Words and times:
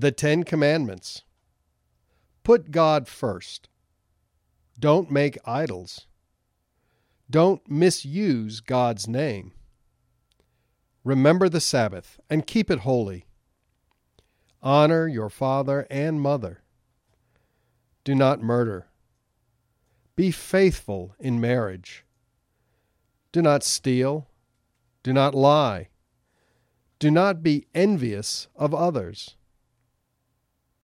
The 0.00 0.12
Ten 0.12 0.44
Commandments. 0.44 1.24
Put 2.42 2.70
God 2.70 3.06
first. 3.06 3.68
Don't 4.78 5.10
make 5.10 5.36
idols. 5.44 6.06
Don't 7.28 7.60
misuse 7.68 8.60
God's 8.60 9.06
name. 9.06 9.52
Remember 11.04 11.50
the 11.50 11.60
Sabbath 11.60 12.18
and 12.30 12.46
keep 12.46 12.70
it 12.70 12.78
holy. 12.78 13.26
Honor 14.62 15.06
your 15.06 15.28
father 15.28 15.86
and 15.90 16.18
mother. 16.18 16.62
Do 18.02 18.14
not 18.14 18.40
murder. 18.40 18.86
Be 20.16 20.30
faithful 20.30 21.14
in 21.20 21.42
marriage. 21.42 22.06
Do 23.32 23.42
not 23.42 23.62
steal. 23.62 24.28
Do 25.02 25.12
not 25.12 25.34
lie. 25.34 25.88
Do 26.98 27.10
not 27.10 27.42
be 27.42 27.66
envious 27.74 28.48
of 28.56 28.74
others. 28.74 29.36